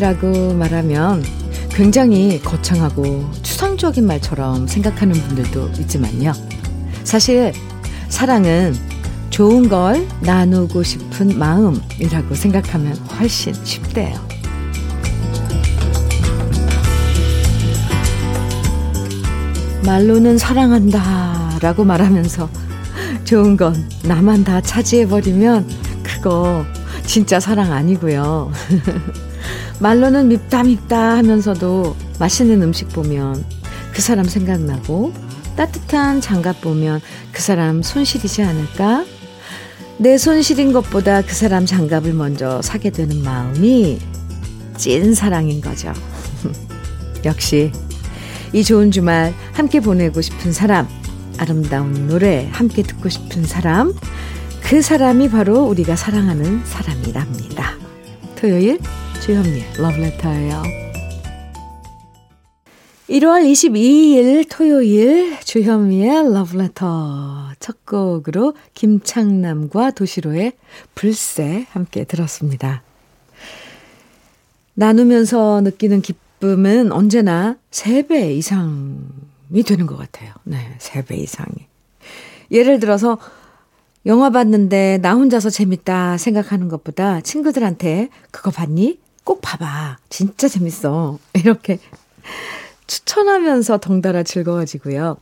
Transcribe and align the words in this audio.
사랑이라고 0.00 0.54
말하면 0.54 1.22
굉장히 1.68 2.40
거창하고 2.42 3.30
추상적인 3.42 4.06
말처럼 4.06 4.66
생각하는 4.66 5.14
분들도 5.14 5.70
있지만요. 5.80 6.32
사실 7.04 7.52
사랑은 8.08 8.74
좋은 9.28 9.68
걸 9.68 10.08
나누고 10.22 10.82
싶은 10.82 11.38
마음이라고 11.38 12.34
생각하면 12.34 12.96
훨씬 12.96 13.54
쉽대요. 13.64 14.18
말로는 19.84 20.38
사랑한다 20.38 21.58
라고 21.60 21.84
말하면서 21.84 22.48
좋은 23.24 23.56
건 23.56 23.88
나만 24.04 24.44
다 24.44 24.60
차지해버리면 24.60 25.68
그거 26.02 26.64
진짜 27.06 27.38
사랑 27.38 27.72
아니고요. 27.72 28.50
말로는 29.80 30.28
밉다 30.28 30.62
밉다 30.62 31.16
하면서도 31.16 31.96
맛있는 32.18 32.62
음식 32.62 32.90
보면 32.90 33.44
그 33.92 34.02
사람 34.02 34.26
생각나고 34.26 35.12
따뜻한 35.56 36.20
장갑 36.20 36.60
보면 36.60 37.00
그 37.32 37.42
사람 37.42 37.82
손실이지 37.82 38.42
않을까? 38.42 39.04
내 39.98 40.16
손실인 40.16 40.72
것보다 40.72 41.22
그 41.22 41.34
사람 41.34 41.66
장갑을 41.66 42.12
먼저 42.12 42.62
사게 42.62 42.90
되는 42.90 43.22
마음이 43.22 43.98
찐 44.76 45.14
사랑인 45.14 45.60
거죠. 45.60 45.92
역시 47.24 47.72
이 48.52 48.64
좋은 48.64 48.90
주말 48.90 49.34
함께 49.52 49.80
보내고 49.80 50.20
싶은 50.20 50.52
사람, 50.52 50.88
아름다운 51.38 52.06
노래 52.06 52.48
함께 52.52 52.82
듣고 52.82 53.08
싶은 53.08 53.44
사람, 53.44 53.94
그 54.62 54.82
사람이 54.82 55.30
바로 55.30 55.64
우리가 55.64 55.96
사랑하는 55.96 56.62
사람이랍니다. 56.64 57.76
토요일 58.36 58.78
주현미의 59.20 59.64
러브레터예요. 59.76 60.62
1월 63.10 63.44
22일 63.44 64.46
토요일 64.48 65.38
주현미의 65.40 66.32
러브레터 66.32 67.50
첫 67.60 67.84
곡으로 67.84 68.54
김창남과 68.72 69.90
도시로의 69.90 70.52
불새 70.94 71.66
함께 71.70 72.04
들었습니다. 72.04 72.82
나누면서 74.72 75.60
느끼는 75.64 76.00
기쁨은 76.00 76.90
언제나 76.90 77.56
3배 77.70 78.34
이상이 78.36 79.62
되는 79.66 79.86
것 79.86 79.98
같아요. 79.98 80.32
네, 80.44 80.76
3배 80.78 81.18
이상이. 81.18 81.68
예를 82.50 82.80
들어서 82.80 83.18
영화 84.06 84.30
봤는데 84.30 84.98
나 85.02 85.12
혼자서 85.12 85.50
재밌다 85.50 86.16
생각하는 86.16 86.68
것보다 86.68 87.20
친구들한테 87.20 88.08
그거 88.30 88.50
봤니? 88.50 88.98
꼭 89.30 89.40
봐봐. 89.42 89.98
진짜 90.08 90.48
재밌어. 90.48 91.20
이렇게 91.34 91.78
추천하면서 92.88 93.78
덩달아 93.78 94.24
즐거워지고요. 94.24 95.18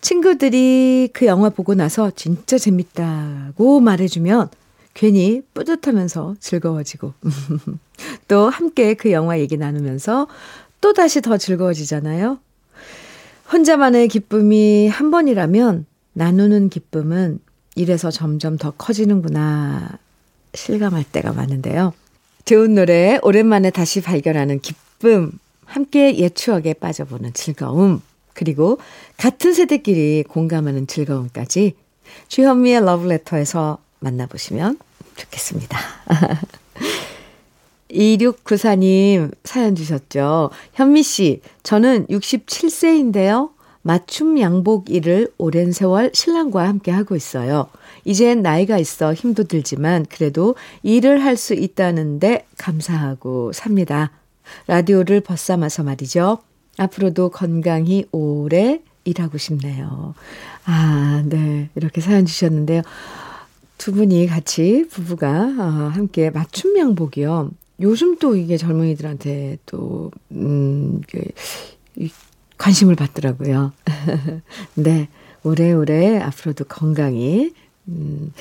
친구들이 0.00 1.10
그 1.12 1.26
영화 1.26 1.50
보고 1.50 1.74
나서 1.74 2.10
진짜 2.16 2.56
재밌다고 2.56 3.80
말해주면 3.80 4.48
괜히 4.94 5.42
뿌듯하면서 5.52 6.36
즐거워지고 6.40 7.12
또 8.28 8.48
함께 8.48 8.94
그 8.94 9.12
영화 9.12 9.38
얘기 9.38 9.58
나누면서 9.58 10.28
또 10.80 10.94
다시 10.94 11.20
더 11.20 11.36
즐거워지잖아요. 11.36 12.38
혼자만의 13.52 14.08
기쁨이 14.08 14.88
한 14.88 15.10
번이라면 15.10 15.84
나누는 16.14 16.70
기쁨은 16.70 17.38
이래서 17.74 18.10
점점 18.10 18.56
더 18.56 18.70
커지는구나 18.70 19.98
실감할 20.54 21.04
때가 21.04 21.34
많은데요. 21.34 21.92
좋은 22.44 22.74
노래 22.74 23.18
오랜만에 23.22 23.70
다시 23.70 24.00
발견하는 24.00 24.60
기쁨, 24.60 25.32
함께 25.64 26.16
옛 26.18 26.34
추억에 26.34 26.74
빠져보는 26.74 27.32
즐거움, 27.34 28.02
그리고 28.34 28.78
같은 29.16 29.52
세대끼리 29.52 30.24
공감하는 30.28 30.86
즐거움까지 30.86 31.74
주현미의 32.28 32.84
러브레터에서 32.84 33.78
만나보시면 34.00 34.78
좋겠습니다. 35.16 35.78
2694님 37.90 39.32
사연 39.44 39.74
주셨죠. 39.74 40.50
현미 40.72 41.02
씨, 41.02 41.42
저는 41.62 42.06
67세인데요. 42.06 43.50
맞춤 43.82 44.38
양복 44.38 44.90
일을 44.90 45.28
오랜 45.38 45.72
세월 45.72 46.10
신랑과 46.14 46.66
함께 46.68 46.90
하고 46.90 47.16
있어요. 47.16 47.66
이젠 48.04 48.42
나이가 48.42 48.78
있어 48.78 49.12
힘도 49.12 49.44
들지만 49.44 50.06
그래도 50.08 50.54
일을 50.82 51.22
할 51.24 51.36
수 51.36 51.54
있다는데 51.54 52.46
감사하고 52.58 53.52
삽니다. 53.52 54.12
라디오를 54.66 55.20
벗삼아서 55.20 55.82
말이죠. 55.82 56.38
앞으로도 56.78 57.30
건강히 57.30 58.04
오래 58.12 58.80
일하고 59.04 59.38
싶네요. 59.38 60.14
아, 60.64 61.22
네. 61.26 61.68
이렇게 61.74 62.00
사연 62.00 62.24
주셨는데요. 62.24 62.82
두 63.78 63.92
분이 63.92 64.26
같이 64.28 64.86
부부가 64.90 65.28
어, 65.28 65.90
함께 65.92 66.30
맞춤 66.30 66.78
양복이요. 66.78 67.50
요즘 67.80 68.16
또 68.18 68.36
이게 68.36 68.56
젊은이들한테 68.56 69.58
또, 69.66 70.12
음, 70.30 71.00
그, 71.10 71.20
관심을 72.62 72.94
받더라고요. 72.94 73.72
네. 74.74 75.08
오래오래 75.44 76.18
앞으로도 76.20 76.66
건강히, 76.66 77.52
음, 77.88 78.32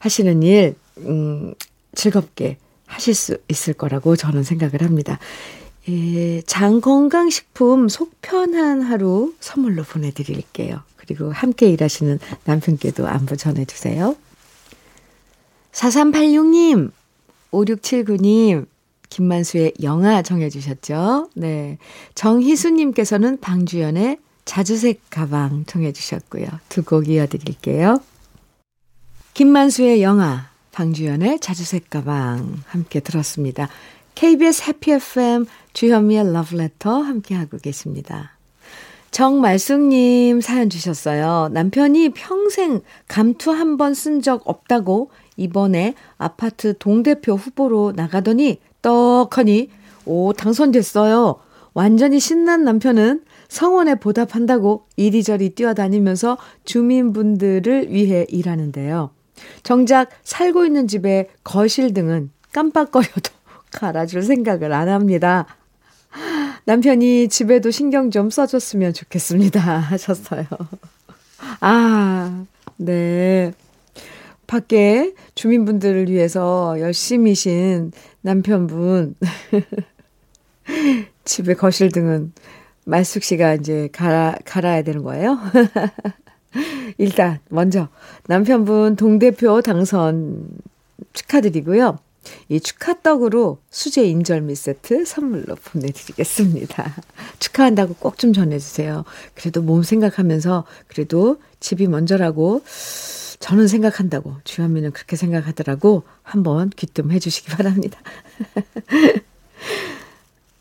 하시는 0.00 0.42
일, 0.42 0.74
음, 0.98 1.54
즐겁게 1.94 2.58
하실 2.84 3.14
수 3.14 3.38
있을 3.48 3.72
거라고 3.72 4.16
저는 4.16 4.42
생각을 4.42 4.82
합니다. 4.82 5.18
예, 5.88 6.42
장건강식품 6.42 7.88
속 7.88 8.20
편한 8.20 8.82
하루 8.82 9.34
선물로 9.40 9.84
보내드릴게요. 9.84 10.82
그리고 10.96 11.32
함께 11.32 11.70
일하시는 11.70 12.18
남편께도 12.44 13.08
안부 13.08 13.38
전해주세요. 13.38 14.14
4386님, 15.72 16.90
5679님, 17.50 18.66
김만수의 19.12 19.74
영화 19.82 20.22
정해주셨죠? 20.22 21.28
네. 21.34 21.76
정희수님께서는 22.14 23.40
방주연의 23.40 24.16
자주색 24.46 25.02
가방 25.10 25.64
정해주셨고요. 25.66 26.46
두 26.70 26.82
곡 26.82 27.08
이어드릴게요. 27.08 28.00
김만수의 29.34 30.02
영화, 30.02 30.48
방주연의 30.72 31.40
자주색 31.40 31.90
가방 31.90 32.62
함께 32.66 33.00
들었습니다. 33.00 33.68
KBS 34.14 34.64
해피 34.68 34.92
FM 34.92 35.44
주현미의 35.74 36.32
러브레터 36.32 37.02
함께하고 37.02 37.58
계십니다. 37.58 38.38
정말숙님 39.10 40.40
사연 40.40 40.70
주셨어요. 40.70 41.50
남편이 41.52 42.10
평생 42.14 42.80
감투 43.08 43.50
한 43.50 43.76
번 43.76 43.92
쓴 43.92 44.22
적 44.22 44.42
없다고 44.46 45.10
이번에 45.36 45.94
아파트 46.16 46.76
동대표 46.78 47.34
후보로 47.34 47.92
나가더니 47.94 48.58
떡하니 48.82 49.70
오 50.04 50.32
당선됐어요. 50.32 51.36
완전히 51.74 52.20
신난 52.20 52.64
남편은 52.64 53.22
성원에 53.48 53.94
보답한다고 53.96 54.86
이리저리 54.96 55.50
뛰어다니면서 55.50 56.38
주민분들을 56.64 57.92
위해 57.92 58.26
일하는데요. 58.28 59.10
정작 59.62 60.10
살고 60.24 60.66
있는 60.66 60.86
집의 60.86 61.28
거실 61.44 61.94
등은 61.94 62.30
깜빡거려도 62.52 63.30
갈아줄 63.72 64.22
생각을 64.22 64.72
안 64.72 64.88
합니다. 64.88 65.46
남편이 66.64 67.28
집에도 67.28 67.70
신경 67.70 68.10
좀 68.10 68.30
써줬으면 68.30 68.92
좋겠습니다. 68.92 69.60
하셨어요. 69.78 70.46
아, 71.60 72.44
네. 72.76 73.52
밖에 74.52 75.14
주민분들을 75.34 76.10
위해서 76.10 76.78
열심히신 76.78 77.92
남편분. 78.20 79.14
집에 81.24 81.54
거실 81.54 81.90
등은 81.90 82.34
말숙 82.84 83.22
씨가 83.22 83.54
이제 83.54 83.88
갈아, 83.92 84.36
갈아야 84.44 84.82
되는 84.82 85.04
거예요? 85.04 85.38
일단, 86.98 87.38
먼저, 87.48 87.88
남편분 88.26 88.96
동대표 88.96 89.62
당선 89.62 90.50
축하드리고요. 91.14 91.98
이 92.50 92.60
축하떡으로 92.60 93.58
수제 93.70 94.04
인절미 94.04 94.54
세트 94.54 95.06
선물로 95.06 95.56
보내드리겠습니다. 95.56 96.94
축하한다고 97.40 97.94
꼭 97.94 98.18
좀 98.18 98.34
전해주세요. 98.34 99.06
그래도 99.34 99.62
몸 99.62 99.82
생각하면서, 99.82 100.66
그래도 100.88 101.40
집이 101.60 101.86
먼저라고 101.86 102.60
저는 103.42 103.66
생각한다고 103.66 104.36
주현미는 104.44 104.92
그렇게 104.92 105.16
생각하더라고 105.16 106.04
한번 106.22 106.70
귀뜸해 106.70 107.18
주시기 107.18 107.50
바랍니다. 107.50 107.98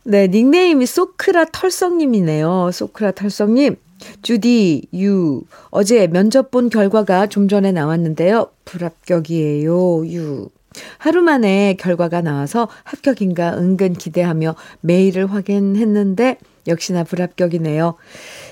네, 0.04 0.28
닉네임이 0.28 0.88
소크라 0.88 1.46
털썩님이네요. 1.54 2.72
소크라 2.74 3.12
털썩님. 3.12 3.76
주디, 4.24 4.88
유. 4.96 5.44
어제 5.70 6.08
면접 6.08 6.50
본 6.50 6.70
결과가 6.70 7.28
좀 7.28 7.48
전에 7.48 7.72
나왔는데요. 7.72 8.48
불합격이에요, 8.66 10.08
유. 10.08 10.50
하루 10.98 11.22
만에 11.22 11.76
결과가 11.80 12.22
나와서 12.22 12.68
합격인가 12.84 13.60
은근 13.60 13.94
기대하며 13.94 14.56
메일을 14.80 15.32
확인했는데 15.32 16.40
역시나 16.68 17.04
불합격이네요. 17.04 17.96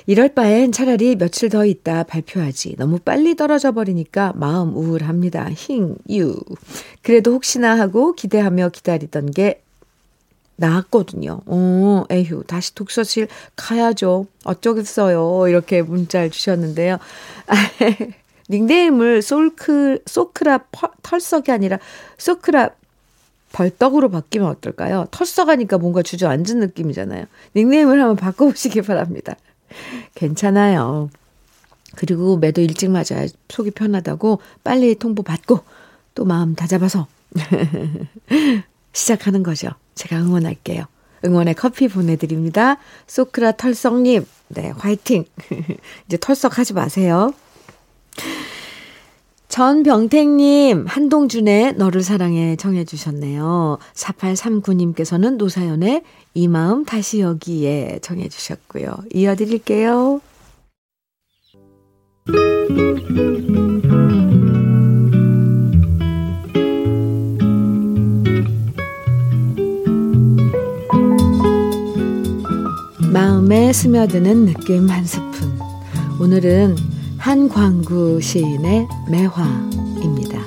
이럴 0.08 0.30
바엔 0.30 0.72
차라리 0.72 1.16
며칠 1.16 1.50
더 1.50 1.66
있다 1.66 2.04
발표하지. 2.04 2.76
너무 2.78 3.00
빨리 3.00 3.36
떨어져 3.36 3.72
버리니까 3.72 4.34
마음 4.36 4.76
우울합니다. 4.76 5.50
힝, 5.50 5.96
유. 6.12 6.40
그래도 7.02 7.34
혹시나 7.34 7.78
하고 7.80 8.14
기대하며 8.14 8.70
기다리던 8.70 9.32
게 9.32 9.62
나왔거든요. 10.56 11.42
어, 11.46 12.04
에휴, 12.12 12.44
다시 12.44 12.76
독서실 12.76 13.28
가야죠. 13.56 14.28
어쩌겠어요. 14.44 15.48
이렇게 15.48 15.82
문자를 15.82 16.30
주셨는데요. 16.30 16.98
닉네임을 18.50 19.22
솔크, 19.22 20.00
소크라 20.06 20.66
털썩이 21.04 21.52
아니라 21.52 21.80
소크라 22.18 22.72
벌떡으로 23.52 24.10
바뀌면 24.10 24.48
어떨까요? 24.48 25.08
털썩하니까 25.12 25.78
뭔가 25.78 26.02
주저앉은 26.02 26.60
느낌이잖아요. 26.60 27.26
닉네임을 27.56 28.00
한번 28.00 28.16
바꿔보시기 28.16 28.82
바랍니다. 28.82 29.36
괜찮아요. 30.16 31.10
그리고 31.96 32.38
매도 32.38 32.62
일찍 32.62 32.92
맞아야 32.92 33.28
속이 33.50 33.72
편하다고 33.72 34.40
빨리 34.64 34.96
통보 34.96 35.24
받고 35.24 35.60
또 36.16 36.26
마음 36.26 36.56
다잡아서 36.56 37.08
시작하는 38.94 39.44
거죠. 39.44 39.70
제가 39.96 40.18
응원할게요. 40.18 40.86
응원의 41.26 41.56
커피 41.56 41.88
보내드립니다. 41.88 42.78
소크라 43.08 43.54
털썩님, 43.54 44.26
네, 44.50 44.70
화이팅! 44.78 45.26
이제 46.08 46.18
털썩하지 46.18 46.74
마세요. 46.74 47.34
전병택님, 49.50 50.86
한동준의 50.88 51.74
너를 51.74 52.04
사랑해 52.04 52.56
정해 52.56 52.86
주셨네요. 52.86 53.80
4839님께서는 53.96 55.38
노사연의 55.38 56.04
이 56.36 56.48
마음 56.48 56.86
다시 56.86 57.20
여기에 57.20 58.00
정해 58.04 58.30
주셨고요. 58.30 58.96
이어드릴게요. 59.12 60.22
마음에 73.12 73.74
스며드는 73.74 74.46
느낌 74.46 74.88
한 74.90 75.04
스푼. 75.04 75.58
오늘은 76.22 76.89
한광구 77.20 78.22
시인의 78.22 78.88
매화입니다. 79.10 80.40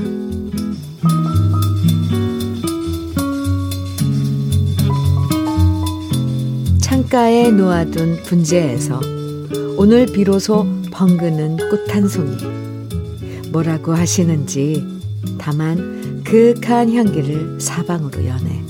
창가에 6.80 7.50
놓아둔 7.50 8.22
분재에서 8.24 9.00
오늘 9.76 10.06
비로소 10.06 10.66
벙그는 10.90 11.58
꽃 11.68 11.94
한 11.94 12.08
송이. 12.08 12.38
뭐라고 13.50 13.92
하시는지 13.92 14.82
다만 15.36 16.22
그윽한 16.24 16.90
향기를 16.94 17.60
사방으로 17.60 18.24
연해. 18.24 18.62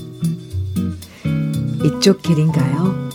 이쪽 1.85 2.21
길인가요? 2.21 3.09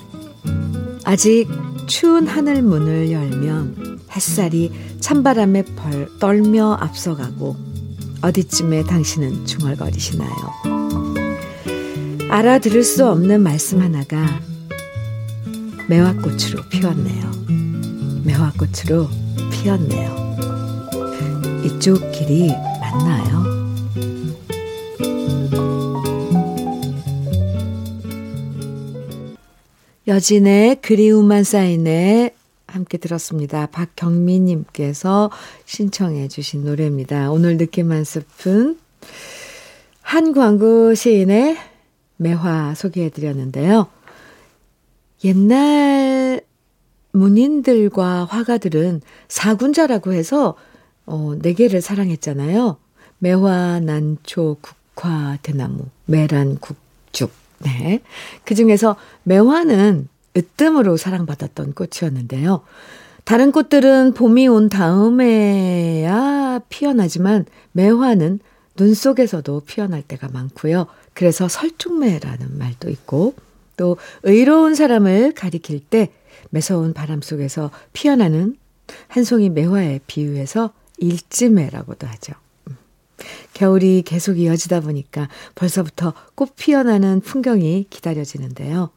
아직 1.05 1.47
추운 1.87 2.27
하늘 2.27 2.63
문을 2.63 3.13
열면 3.13 3.88
햇살이 4.11 4.73
찬바람에 5.01 5.65
벌 5.77 6.09
떨며 6.19 6.77
앞서가고 6.81 7.57
어디쯤에 8.23 8.85
당신은 8.85 9.47
중얼거리시나요? 9.47 10.33
알아들을 12.31 12.83
수 12.83 13.09
없는 13.09 13.43
말씀 13.43 13.81
하나가 13.81 14.41
매화꽃으로 15.89 16.69
피었네요. 16.69 17.31
매화꽃으로 18.25 19.09
피었네요. 19.53 20.29
이쪽 21.65 22.13
길이 22.13 22.53
맞나요? 22.81 23.39
여진의 30.07 30.81
그리움만 30.81 31.45
쌓이네 31.45 32.35
함께 32.79 32.97
들었습니다. 32.97 33.67
박경민님께서 33.67 35.31
신청해 35.65 36.29
주신 36.29 36.65
노래입니다. 36.65 37.31
오늘 37.33 37.57
느낌 37.57 37.91
한 37.91 38.05
스푼 38.05 38.79
한 40.01 40.33
광구 40.33 40.95
시인의 40.95 41.57
매화 42.17 42.75
소개해 42.75 43.11
드렸는데요. 43.11 43.89
옛날 45.25 46.41
문인들과 47.11 48.27
화가들은 48.27 49.03
사군자라고 49.27 50.13
해서 50.13 50.55
어, 51.05 51.35
네 51.41 51.55
개를 51.55 51.81
사랑했잖아요. 51.81 52.77
매화, 53.19 53.81
난초, 53.81 54.59
국화, 54.61 55.37
대나무, 55.43 55.87
매란, 56.07 56.59
국죽. 56.59 57.33
네. 57.59 58.01
그 58.45 58.55
중에서 58.55 58.95
매화는 59.25 60.09
으뜸으로 60.37 60.97
사랑받았던 60.97 61.75
꽃이었는데요. 61.75 62.63
다른 63.25 63.53
꽃들은 63.53 64.15
봄이 64.15 64.49
온 64.49 64.69
다음에야 64.69 66.61
피어나지만 66.69 67.45
매화는 67.73 68.41
눈 68.77 68.95
속에서도 68.95 69.63
피어날 69.67 70.03
때가 70.03 70.29
많고요. 70.29 70.87
그래서 71.13 71.49
설중매라는 71.49 72.57
말도 72.57 72.89
있고 72.91 73.35
또 73.77 73.97
의로운 74.23 74.75
사람을 74.75 75.33
가리킬 75.35 75.81
때 75.81 76.11
매서운 76.51 76.95
바람 76.95 77.21
속에서 77.21 77.71
피어나는 77.93 78.57
한 79.09 79.25
송이 79.25 79.51
매화에 79.51 80.01
비유해서 80.07 80.73
일지매라고도 80.99 82.07
하죠. 82.07 82.33
음. 82.69 82.77
겨울이 83.53 84.03
계속 84.07 84.39
이어지다 84.39 84.81
보니까 84.81 85.29
벌써부터 85.55 86.15
꽃 86.35 86.55
피어나는 86.57 87.21
풍경이 87.21 87.87
기다려지는데요. 87.91 88.91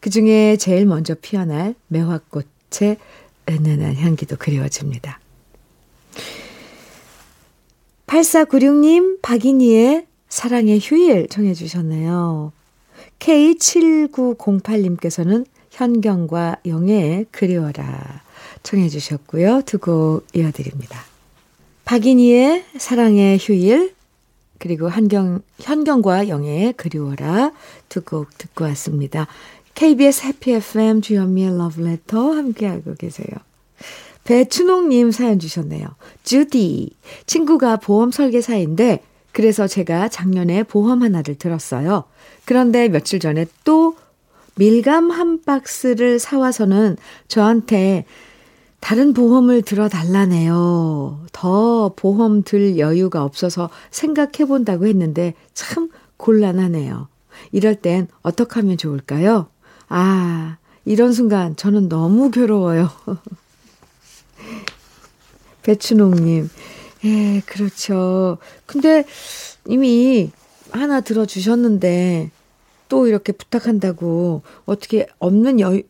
그 0.00 0.10
중에 0.10 0.56
제일 0.56 0.86
먼저 0.86 1.14
피어날 1.14 1.74
매화꽃의 1.88 2.96
은은한 3.48 3.96
향기도 3.96 4.36
그리워집니다. 4.36 5.18
8496님, 8.06 9.20
박인희의 9.22 10.06
사랑의 10.28 10.78
휴일 10.82 11.28
청해 11.28 11.54
주셨네요. 11.54 12.52
K7908님께서는 13.18 15.46
현경과 15.70 16.56
영애의 16.66 17.26
그리워라 17.30 18.22
청해 18.62 18.88
주셨고요. 18.88 19.62
두 19.62 19.78
곡 19.78 20.26
이어드립니다. 20.34 21.02
박인희의 21.84 22.64
사랑의 22.76 23.38
휴일, 23.40 23.94
그리고 24.58 24.88
한경, 24.88 25.40
현경과 25.60 26.28
영애의 26.28 26.72
그리워라 26.74 27.52
두 27.88 28.02
곡 28.02 28.36
듣고 28.36 28.64
왔습니다. 28.64 29.26
KBS 29.78 30.26
해피 30.26 30.54
FM 30.54 31.02
주현미의 31.02 31.56
러브레터 31.56 32.32
함께하고 32.32 32.96
계세요. 32.96 33.28
배춘옥님 34.24 35.12
사연 35.12 35.38
주셨네요. 35.38 35.86
주디. 36.24 36.96
친구가 37.26 37.76
보험 37.76 38.10
설계사인데, 38.10 39.04
그래서 39.30 39.68
제가 39.68 40.08
작년에 40.08 40.64
보험 40.64 41.04
하나를 41.04 41.36
들었어요. 41.36 42.02
그런데 42.44 42.88
며칠 42.88 43.20
전에 43.20 43.46
또 43.62 43.94
밀감 44.56 45.12
한 45.12 45.42
박스를 45.42 46.18
사와서는 46.18 46.96
저한테 47.28 48.04
다른 48.80 49.12
보험을 49.12 49.62
들어달라네요. 49.62 51.24
더 51.30 51.92
보험 51.94 52.42
들 52.42 52.78
여유가 52.78 53.22
없어서 53.22 53.70
생각해 53.92 54.44
본다고 54.48 54.88
했는데 54.88 55.34
참 55.54 55.88
곤란하네요. 56.16 57.06
이럴 57.52 57.76
땐 57.76 58.08
어떻게 58.22 58.58
하면 58.58 58.76
좋을까요? 58.76 59.46
아, 59.88 60.58
이런 60.84 61.12
순간 61.12 61.56
저는 61.56 61.88
너무 61.88 62.30
괴로워요. 62.30 62.90
배춘옥님. 65.62 66.48
예, 67.04 67.40
그렇죠. 67.46 68.38
근데 68.66 69.04
이미 69.66 70.30
하나 70.70 71.00
들어주셨는데 71.00 72.30
또 72.88 73.06
이렇게 73.06 73.32
부탁한다고 73.32 74.42
어떻게 74.64 75.06
없는 75.18 75.60
여유, 75.60 75.82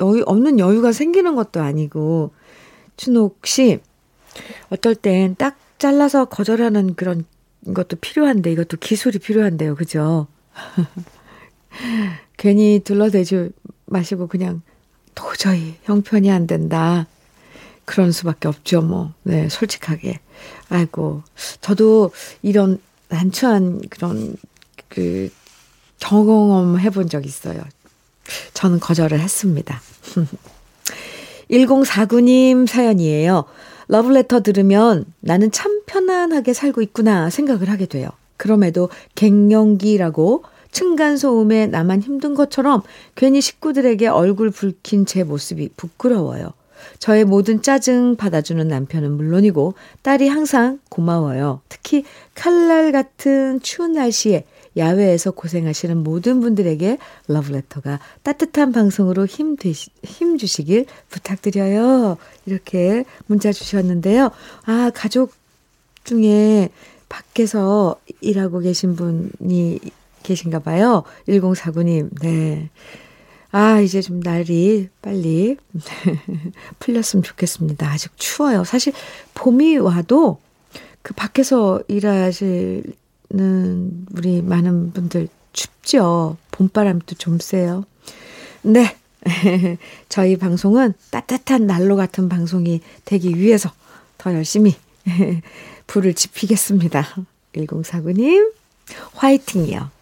여유, 0.00 0.22
없는 0.26 0.58
여유가 0.58 0.92
생기는 0.92 1.34
것도 1.34 1.60
아니고, 1.60 2.32
춘옥 2.96 3.46
씨, 3.46 3.80
어떨 4.70 4.94
땐 4.94 5.34
딱 5.36 5.56
잘라서 5.78 6.26
거절하는 6.26 6.94
그런 6.94 7.24
것도 7.74 7.96
필요한데, 7.96 8.52
이것도 8.52 8.76
기술이 8.78 9.18
필요한데요. 9.18 9.74
그죠? 9.74 10.28
괜히 12.44 12.78
둘러대지 12.84 13.48
마시고 13.86 14.26
그냥 14.26 14.60
도저히 15.14 15.76
형편이 15.84 16.30
안 16.30 16.46
된다. 16.46 17.06
그런 17.86 18.12
수밖에 18.12 18.48
없죠, 18.48 18.82
뭐. 18.82 19.14
네, 19.22 19.48
솔직하게. 19.48 20.20
아이고, 20.68 21.22
저도 21.62 22.10
이런 22.42 22.80
난처한 23.08 23.80
그런 23.88 24.36
그 24.90 25.30
경험 25.98 26.78
해 26.78 26.90
본 26.90 27.08
적 27.08 27.24
있어요. 27.24 27.62
저는 28.52 28.78
거절을 28.78 29.20
했습니다. 29.20 29.80
1049님 31.50 32.66
사연이에요. 32.66 33.44
러브레터 33.88 34.40
들으면 34.40 35.06
나는 35.20 35.50
참 35.50 35.80
편안하게 35.86 36.52
살고 36.52 36.82
있구나 36.82 37.30
생각을 37.30 37.70
하게 37.70 37.86
돼요. 37.86 38.10
그럼에도 38.36 38.90
갱년기라고 39.14 40.44
층간소음에 40.74 41.68
나만 41.68 42.02
힘든 42.02 42.34
것처럼 42.34 42.82
괜히 43.14 43.40
식구들에게 43.40 44.08
얼굴 44.08 44.50
붉힌 44.50 45.06
제 45.06 45.24
모습이 45.24 45.70
부끄러워요. 45.76 46.52
저의 46.98 47.24
모든 47.24 47.62
짜증 47.62 48.16
받아주는 48.16 48.66
남편은 48.68 49.12
물론이고 49.12 49.74
딸이 50.02 50.28
항상 50.28 50.80
고마워요. 50.90 51.62
특히 51.70 52.04
칼날 52.34 52.92
같은 52.92 53.60
추운 53.62 53.92
날씨에 53.92 54.44
야외에서 54.76 55.30
고생하시는 55.30 55.96
모든 55.98 56.40
분들에게 56.40 56.98
러브레터가 57.28 58.00
따뜻한 58.24 58.72
방송으로 58.72 59.24
힘, 59.24 59.56
되시, 59.56 59.90
힘 60.02 60.36
주시길 60.36 60.86
부탁드려요. 61.08 62.18
이렇게 62.44 63.04
문자 63.26 63.52
주셨는데요. 63.52 64.30
아, 64.66 64.90
가족 64.92 65.32
중에 66.02 66.70
밖에서 67.08 67.96
일하고 68.20 68.58
계신 68.58 68.96
분이 68.96 69.78
계신가 70.24 70.58
봐요. 70.58 71.04
1049님, 71.28 72.10
네. 72.20 72.70
아, 73.52 73.78
이제 73.78 74.02
좀 74.02 74.18
날이 74.18 74.88
빨리 75.00 75.56
풀렸으면 76.80 77.22
좋겠습니다. 77.22 77.88
아직 77.88 78.10
추워요. 78.16 78.64
사실 78.64 78.92
봄이 79.34 79.76
와도 79.76 80.40
그 81.02 81.14
밖에서 81.14 81.80
일하시는 81.86 82.82
우리 84.16 84.42
많은 84.42 84.92
분들 84.92 85.28
춥죠. 85.52 86.36
봄바람도 86.50 87.14
좀 87.14 87.38
세요. 87.38 87.84
네. 88.62 88.96
저희 90.08 90.36
방송은 90.36 90.94
따뜻한 91.10 91.66
난로 91.66 91.94
같은 91.94 92.28
방송이 92.28 92.80
되기 93.04 93.38
위해서 93.38 93.70
더 94.18 94.34
열심히 94.34 94.74
불을 95.86 96.14
지피겠습니다. 96.14 97.06
1049님, 97.54 98.52
화이팅이요. 99.14 99.93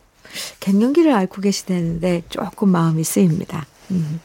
갱년기를 0.60 1.12
앓고 1.12 1.40
계시다는데 1.42 2.22
조금 2.28 2.68
마음이 2.70 3.04
쓰입니다. 3.04 3.66
음. 3.90 4.20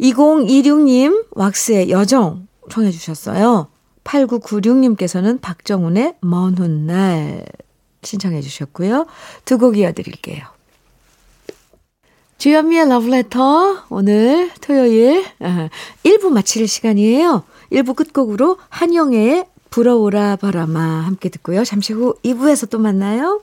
2026님, 0.00 1.26
왁스의 1.32 1.90
여정 1.90 2.46
청해 2.70 2.90
주셨어요. 2.90 3.68
8996님께서는 4.04 5.40
박정훈의 5.40 6.14
먼 6.20 6.56
훗날 6.56 7.44
신청해 8.02 8.40
주셨고요. 8.40 9.06
두 9.44 9.58
곡 9.58 9.76
이어드릴게요. 9.76 10.44
주현미의 12.38 12.88
러브레터 12.88 13.84
오늘 13.90 14.50
토요일 14.62 15.22
1부 15.38 16.26
아, 16.26 16.30
마칠 16.30 16.66
시간이에요. 16.66 17.44
1부 17.70 17.94
끝곡으로 17.94 18.56
한영애의 18.70 19.44
불어오라 19.68 20.36
바람아 20.36 20.80
함께 20.80 21.28
듣고요. 21.28 21.64
잠시 21.64 21.92
후 21.92 22.14
2부에서 22.24 22.70
또 22.70 22.78
만나요. 22.78 23.42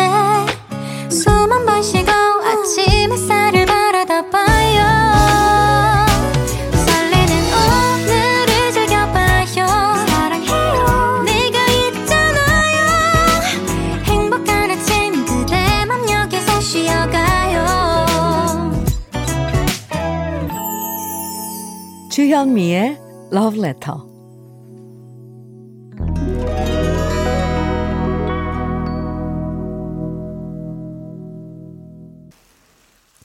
주현미의 22.31 22.97
Love 23.33 23.59
Letter 23.59 23.99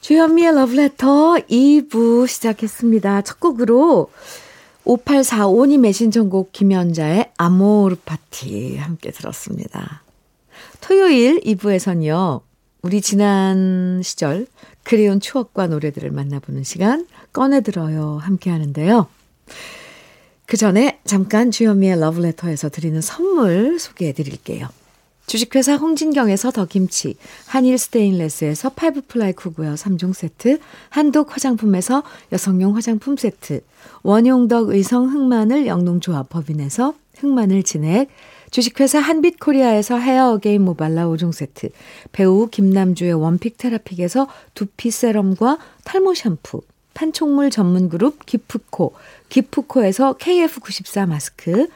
주현미의 0.00 0.54
러브레터 0.56 1.36
2부 1.48 2.26
시작했습니다. 2.26 3.22
첫 3.22 3.38
곡으로 3.38 4.10
5845님의 4.84 5.92
신청곡 5.92 6.50
김연자의 6.50 7.30
아모르 7.36 7.94
파티 8.04 8.76
함께 8.76 9.12
들었습니다. 9.12 10.02
토요일 10.80 11.40
2부에선요. 11.42 12.45
우리 12.86 13.00
지난 13.00 14.00
시절 14.04 14.46
그리운 14.84 15.18
추억과 15.18 15.66
노래들을 15.66 16.08
만나보는 16.12 16.62
시간 16.62 17.08
꺼내들어요 17.32 18.18
함께 18.22 18.48
하는데요. 18.48 19.08
그 20.46 20.56
전에 20.56 21.00
잠깐 21.04 21.50
주현미의 21.50 21.98
러브레터에서 21.98 22.68
드리는 22.68 23.00
선물 23.00 23.80
소개해 23.80 24.12
드릴게요. 24.12 24.68
주식회사 25.26 25.74
홍진경에서 25.74 26.52
더김치, 26.52 27.16
한일 27.48 27.76
스테인레스에서 27.76 28.68
파이브 28.68 29.02
플라이 29.08 29.32
쿠고요 29.32 29.74
3종 29.74 30.12
세트, 30.14 30.60
한독 30.88 31.34
화장품에서 31.34 32.04
여성용 32.30 32.76
화장품 32.76 33.16
세트, 33.16 33.62
원용덕 34.04 34.68
의성 34.68 35.12
흑마늘 35.12 35.66
영농조합 35.66 36.28
법인에서 36.28 36.94
흑마늘 37.18 37.64
진액, 37.64 38.10
주식회사 38.56 39.00
한빛코리아에서 39.00 39.98
헤어 39.98 40.30
어게인 40.30 40.62
모발라 40.62 41.08
5종 41.08 41.30
세트, 41.30 41.68
배우 42.12 42.48
김남주의 42.48 43.12
원픽 43.12 43.58
테라픽에서 43.58 44.28
두피 44.54 44.90
세럼과 44.90 45.58
탈모 45.84 46.14
샴푸, 46.14 46.62
판촉물 46.94 47.50
전문 47.50 47.90
그룹 47.90 48.24
기프코, 48.24 48.94
기프코에서 49.28 50.14
KF94 50.14 51.06
마스크, 51.06 51.68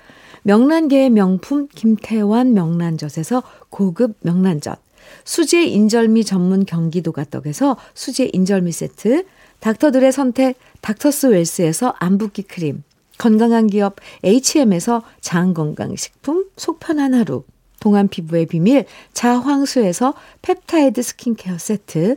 명란계의 0.44 1.10
명품 1.10 1.68
김태환 1.68 2.54
명란젓에서 2.54 3.42
고급 3.68 4.16
명란젓, 4.22 4.80
수제 5.24 5.62
인절미 5.62 6.24
전문 6.24 6.64
경기도가 6.64 7.24
떡에서 7.24 7.76
수제 7.92 8.30
인절미 8.32 8.72
세트, 8.72 9.26
닥터들의 9.60 10.10
선택 10.12 10.56
닥터스 10.80 11.26
웰스에서 11.26 11.92
안붓기 11.98 12.44
크림, 12.44 12.84
건강한 13.20 13.66
기업 13.66 13.96
H&M에서 14.24 15.02
장건강식품 15.20 16.46
속편한 16.56 17.12
하루, 17.12 17.44
동안 17.78 18.08
피부의 18.08 18.46
비밀 18.46 18.86
자황수에서 19.12 20.14
펩타이드 20.40 21.02
스킨케어 21.02 21.58
세트, 21.58 22.16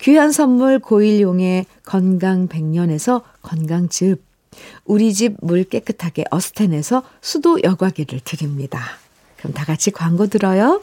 귀한 0.00 0.32
선물 0.32 0.80
고일용의 0.80 1.66
건강 1.84 2.48
백년에서 2.48 3.22
건강즙, 3.42 4.24
우리 4.84 5.14
집 5.14 5.36
물 5.40 5.62
깨끗하게 5.62 6.24
어스텐에서 6.32 7.04
수도 7.20 7.62
여과기를 7.62 8.18
드립니다. 8.24 8.82
그럼 9.36 9.52
다 9.52 9.64
같이 9.64 9.92
광고 9.92 10.26
들어요. 10.26 10.82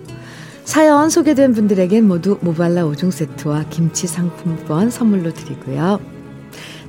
사연 0.63 1.09
소개된 1.09 1.53
분들에겐 1.53 2.07
모두 2.07 2.37
모발라 2.41 2.85
5종 2.85 3.11
세트와 3.11 3.65
김치 3.69 4.07
상품권 4.07 4.89
선물로 4.89 5.33
드리고요. 5.33 5.99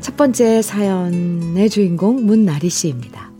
첫 0.01 0.17
번째 0.17 0.63
사연의 0.63 1.71
주인공 1.71 2.27
문나리 2.27 2.69
씨입니다. 2.69 3.31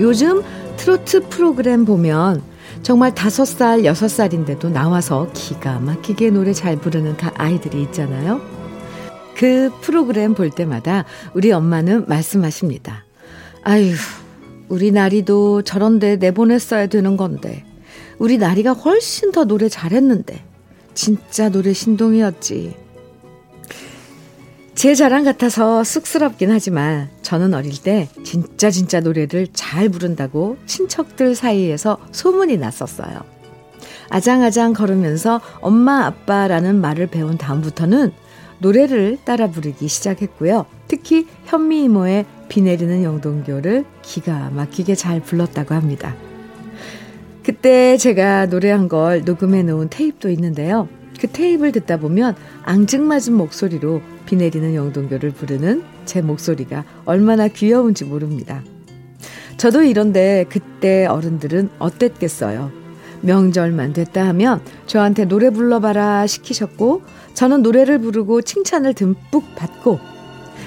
요즘 0.00 0.42
트로트 0.76 1.28
프로그램 1.28 1.84
보면 1.84 2.42
정말 2.82 3.14
다섯 3.14 3.44
살, 3.44 3.84
여섯 3.84 4.08
살인데도 4.08 4.68
나와서 4.68 5.28
기가 5.32 5.78
막히게 5.78 6.30
노래 6.30 6.52
잘 6.52 6.76
부르는 6.76 7.16
아이들이 7.34 7.82
있잖아요. 7.82 8.40
그 9.36 9.70
프로그램 9.80 10.34
볼 10.34 10.50
때마다 10.50 11.04
우리 11.34 11.52
엄마는 11.52 12.06
말씀하십니다. 12.08 13.01
아유, 13.64 13.94
우리 14.68 14.90
나리도 14.90 15.62
저런데 15.62 16.16
내보냈어야 16.16 16.88
되는 16.88 17.16
건데. 17.16 17.64
우리 18.18 18.38
나리가 18.38 18.72
훨씬 18.72 19.30
더 19.30 19.44
노래 19.44 19.68
잘했는데. 19.68 20.42
진짜 20.94 21.48
노래 21.48 21.72
신동이었지. 21.72 22.76
제 24.74 24.94
자랑 24.94 25.22
같아서 25.22 25.84
쑥스럽긴 25.84 26.50
하지만 26.50 27.08
저는 27.22 27.54
어릴 27.54 27.80
때 27.80 28.08
진짜 28.24 28.70
진짜 28.70 29.00
노래를 29.00 29.48
잘 29.52 29.88
부른다고 29.88 30.56
친척들 30.66 31.34
사이에서 31.34 31.98
소문이 32.10 32.56
났었어요. 32.56 33.20
아장아장 34.08 34.72
걸으면서 34.72 35.40
엄마 35.60 36.06
아빠라는 36.06 36.80
말을 36.80 37.06
배운 37.06 37.38
다음부터는 37.38 38.12
노래를 38.58 39.18
따라 39.24 39.48
부르기 39.48 39.88
시작했고요. 39.88 40.66
특히 40.88 41.26
현미 41.44 41.84
이모의 41.84 42.26
비 42.52 42.60
내리는 42.60 43.02
영동교를 43.02 43.86
기가 44.02 44.50
막히게 44.50 44.94
잘 44.94 45.22
불렀다고 45.22 45.74
합니다. 45.74 46.14
그때 47.42 47.96
제가 47.96 48.44
노래한 48.44 48.88
걸 48.88 49.24
녹음해 49.24 49.62
놓은 49.62 49.88
테이프도 49.88 50.28
있는데요. 50.28 50.86
그 51.18 51.28
테이프를 51.28 51.72
듣다 51.72 51.96
보면 51.96 52.36
앙증맞은 52.64 53.32
목소리로 53.32 54.02
비 54.26 54.36
내리는 54.36 54.74
영동교를 54.74 55.30
부르는 55.30 55.82
제 56.04 56.20
목소리가 56.20 56.84
얼마나 57.06 57.48
귀여운지 57.48 58.04
모릅니다. 58.04 58.62
저도 59.56 59.82
이런데 59.82 60.44
그때 60.50 61.06
어른들은 61.06 61.70
어땠겠어요. 61.78 62.70
명절만 63.22 63.94
됐다 63.94 64.28
하면 64.28 64.60
저한테 64.86 65.24
노래 65.24 65.48
불러봐라 65.48 66.26
시키셨고 66.26 67.00
저는 67.32 67.62
노래를 67.62 67.98
부르고 67.98 68.42
칭찬을 68.42 68.92
듬뿍 68.92 69.54
받고 69.56 70.11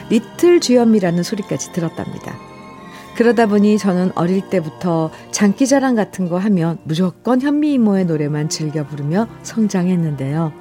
리틀 0.09 0.59
주현미라는 0.59 1.24
소리까지 1.24 1.71
들었답니다. 1.74 2.38
그러다 3.15 3.45
보니 3.45 3.77
저는 3.77 4.12
어릴 4.15 4.50
때부터 4.50 5.09
장기자랑 5.31 5.95
같은 5.95 6.27
거 6.27 6.38
하면 6.38 6.77
무조건 6.83 7.41
현미 7.41 7.74
이모의 7.74 8.05
노래만 8.05 8.50
즐겨 8.50 8.85
부르며 8.85 9.27
성장했는데요. 9.43 10.51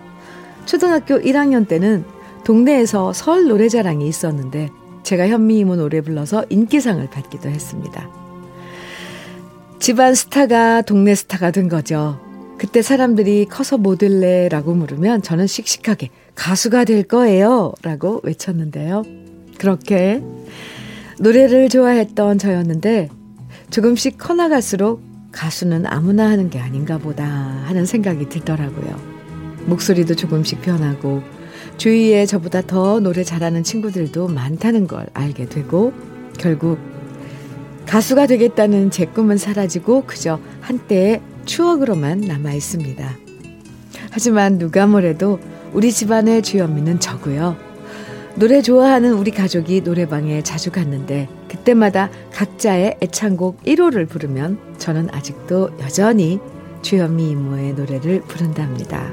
초등학교 0.65 1.19
1학년 1.19 1.67
때는 1.67 2.05
동네에서 2.45 3.13
설 3.13 3.49
노래자랑이 3.49 4.07
있었는데 4.07 4.71
제가 5.03 5.29
현미 5.29 5.59
이모 5.59 5.77
노래 5.77 6.01
불러서 6.01 6.45
인기상을 6.49 7.05
받기도 7.11 7.49
했습니다. 7.49 8.09
집안 9.81 10.15
스타가 10.15 10.83
동네 10.83 11.15
스타가 11.15 11.51
된 11.51 11.69
거죠. 11.69 12.21
그때 12.57 12.83
사람들이 12.83 13.47
커서 13.47 13.77
뭐 13.77 13.97
될래? 13.97 14.49
라고 14.49 14.75
물으면 14.75 15.23
저는 15.23 15.47
씩씩하게 15.47 16.11
가수가 16.35 16.85
될 16.85 17.03
거예요. 17.03 17.73
라고 17.83 18.21
외쳤는데요. 18.23 19.03
그렇게 19.59 20.23
노래를 21.19 21.69
좋아했던 21.69 22.39
저였는데 22.39 23.09
조금씩 23.71 24.19
커나갈수록 24.19 25.03
가수는 25.33 25.87
아무나 25.87 26.31
하는 26.31 26.51
게 26.51 26.59
아닌가 26.61 26.99
보다 26.99 27.25
하는 27.25 27.87
생각이 27.87 28.29
들더라고요. 28.29 29.15
목소리도 29.67 30.15
조금씩 30.15 30.63
변하고 30.63 31.23
주위에 31.77 32.27
저보다 32.27 32.63
더 32.63 33.01
노래 33.01 33.25
잘하는 33.25 33.65
친구들도 33.65 34.29
많다는 34.29 34.87
걸 34.87 35.07
알게 35.13 35.47
되고 35.47 35.93
결국 36.39 36.79
가수가 37.87 38.27
되겠다는 38.27 38.91
제 38.91 39.07
꿈은 39.07 39.37
사라지고 39.37 40.05
그저 40.07 40.39
한때의 40.61 41.21
추억으로만 41.45 42.21
남아 42.21 42.53
있습니다. 42.53 43.17
하지만 44.11 44.59
누가 44.59 44.87
뭐래도 44.87 45.39
우리 45.73 45.91
집안의 45.93 46.43
주현미는 46.43 47.01
저고요. 47.01 47.74
노래 48.37 48.63
좋아하는 48.63 49.13
우리 49.13 49.31
가족이 49.31 49.83
노래방에 49.83 50.43
자주 50.43 50.73
갔는데 50.73 51.29
그때마다 51.49 52.11
각자의 52.33 52.97
애창곡 53.01 53.63
1호를 53.63 54.09
부르면 54.09 54.59
저는 54.77 55.09
아직도 55.13 55.79
여전히 55.81 56.41
주현미 56.83 57.31
이모의 57.31 57.75
노래를 57.75 58.23
부른답니다. 58.23 59.13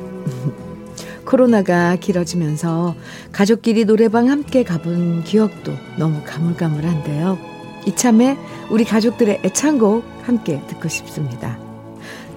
코로나가 1.24 1.96
길어지면서 1.98 2.96
가족끼리 3.32 3.86
노래방 3.86 4.28
함께 4.28 4.64
가본 4.64 5.24
기억도 5.24 5.74
너무 5.98 6.22
가물가물한데요. 6.26 7.38
이참에 7.86 8.38
우리 8.72 8.84
가족들의 8.84 9.42
애창곡 9.46 10.04
함께 10.24 10.60
듣고 10.68 10.90
싶습니다. 10.90 11.60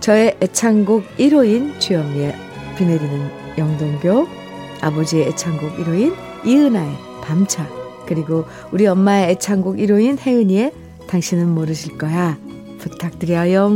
저의 0.01 0.37
애창곡 0.43 1.17
1호인 1.17 1.81
주현미의 1.81 2.35
비 2.77 2.85
내리는 2.85 3.31
영동교, 3.57 4.29
아버지의 4.83 5.29
애창곡 5.29 5.79
1호인 5.79 6.34
이은아의 6.45 6.97
밤차, 7.23 7.67
그리고 8.07 8.45
우리 8.73 8.87
엄마의 8.87 9.31
애창곡 9.33 9.77
1호인 9.77 10.19
혜은이의 10.19 10.73
당신은 11.09 11.49
모르실 11.55 11.99
거야. 11.99 12.39
부탁드려요. 12.79 13.71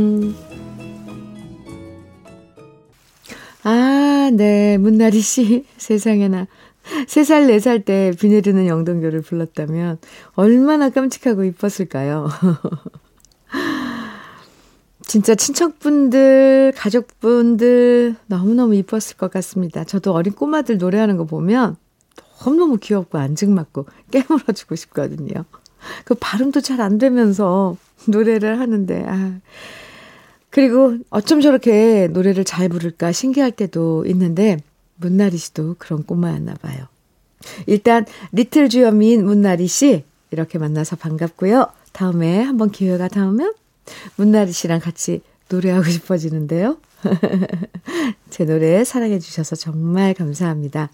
아, 3.63 4.29
네. 4.33 4.77
문나리 4.77 5.19
씨. 5.21 5.65
세상에나. 5.77 6.47
3살, 7.07 7.47
4살 7.55 7.85
때 7.85 8.11
비 8.19 8.29
내리는 8.29 8.65
영동교를 8.65 9.21
불렀다면 9.21 9.99
얼마나 10.33 10.89
깜찍하고 10.89 11.43
이뻤을까요? 11.43 12.29
진짜 15.05 15.35
친척분들, 15.35 16.73
가족분들 16.75 18.15
너무너무 18.27 18.75
이뻤을 18.75 19.17
것 19.17 19.31
같습니다. 19.31 19.83
저도 19.83 20.13
어린 20.13 20.33
꼬마들 20.33 20.77
노래하는 20.77 21.17
거 21.17 21.25
보면 21.25 21.75
너무너무 22.43 22.77
귀엽고 22.77 23.17
안증맞고 23.17 23.85
깨물어주고 24.11 24.75
싶거든요. 24.75 25.45
그 26.05 26.15
발음도 26.15 26.61
잘 26.61 26.81
안 26.81 26.97
되면서 26.97 27.77
노래를 28.07 28.59
하는데, 28.59 29.05
아. 29.07 29.39
그리고 30.49 30.97
어쩜 31.09 31.41
저렇게 31.41 32.07
노래를 32.07 32.43
잘 32.43 32.69
부를까 32.69 33.11
신기할 33.11 33.51
때도 33.51 34.05
있는데, 34.07 34.57
문나리 34.95 35.37
씨도 35.37 35.75
그런 35.77 36.03
꼬마였나 36.03 36.53
봐요. 36.55 36.85
일단, 37.67 38.05
리틀 38.31 38.67
주현미인 38.69 39.25
문나리 39.25 39.67
씨, 39.67 40.03
이렇게 40.31 40.57
만나서 40.57 40.95
반갑고요. 40.97 41.67
다음에 41.93 42.41
한번 42.41 42.71
기회가 42.71 43.07
닿으면 43.07 43.53
문나리 44.15 44.51
씨랑 44.51 44.79
같이 44.79 45.21
노래하고 45.49 45.89
싶어지는데요. 45.89 46.77
제 48.29 48.45
노래 48.45 48.83
사랑해 48.83 49.19
주셔서 49.19 49.55
정말 49.55 50.13
감사합니다. 50.13 50.89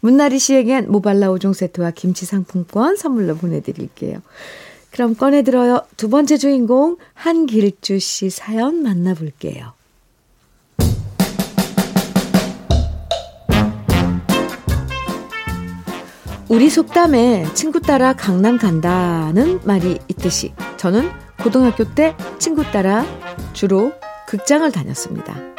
문나리 0.00 0.38
씨에겐 0.38 0.90
모발라 0.90 1.28
5종 1.28 1.54
세트와 1.54 1.92
김치 1.92 2.24
상품권 2.26 2.96
선물로 2.96 3.36
보내드릴게요. 3.36 4.20
그럼 4.90 5.14
꺼내들어요. 5.14 5.82
두 5.96 6.08
번째 6.08 6.38
주인공 6.38 6.96
한길주 7.14 7.98
씨 7.98 8.30
사연 8.30 8.82
만나볼게요. 8.82 9.74
우리 16.48 16.70
속담에 16.70 17.44
친구 17.54 17.80
따라 17.80 18.12
강남 18.12 18.56
간다는 18.56 19.60
말이 19.64 19.98
있듯이 20.08 20.54
저는 20.76 21.10
고등학교 21.42 21.84
때 21.94 22.16
친구 22.38 22.62
따라 22.70 23.04
주로 23.52 23.92
극장을 24.26 24.70
다녔습니다. 24.70 25.55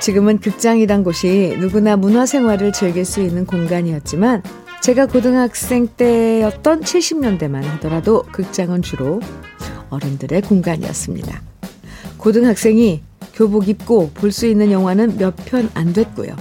지금은 0.00 0.38
극장이란 0.38 1.04
곳이 1.04 1.56
누구나 1.58 1.96
문화생활을 1.96 2.72
즐길 2.72 3.04
수 3.04 3.20
있는 3.20 3.44
공간이었지만 3.46 4.42
제가 4.80 5.06
고등학생 5.06 5.88
때였던 5.88 6.80
70년대만 6.82 7.62
하더라도 7.64 8.22
극장은 8.32 8.80
주로 8.82 9.20
어른들의 9.90 10.42
공간이었습니다. 10.42 11.42
고등학생이 12.16 13.02
교복 13.34 13.68
입고 13.68 14.10
볼 14.14 14.32
수 14.32 14.46
있는 14.46 14.70
영화는 14.70 15.18
몇 15.18 15.34
편 15.36 15.68
안 15.74 15.92
됐고요. 15.92 16.34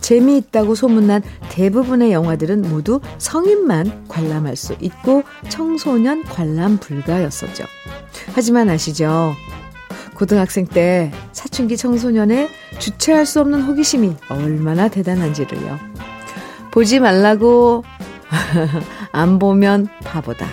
재미있다고 0.00 0.74
소문난 0.74 1.22
대부분의 1.50 2.10
영화들은 2.12 2.62
모두 2.62 3.00
성인만 3.18 4.06
관람할 4.08 4.56
수 4.56 4.74
있고 4.80 5.22
청소년 5.48 6.24
관람 6.24 6.78
불가였었죠. 6.78 7.64
하지만 8.34 8.70
아시죠? 8.70 9.32
고등학생 10.20 10.66
때 10.66 11.10
사춘기 11.32 11.78
청소년의 11.78 12.50
주체할 12.78 13.24
수 13.24 13.40
없는 13.40 13.62
호기심이 13.62 14.16
얼마나 14.28 14.88
대단한지를요. 14.88 15.78
보지 16.72 17.00
말라고 17.00 17.84
안 19.12 19.38
보면 19.38 19.88
바보다. 20.04 20.46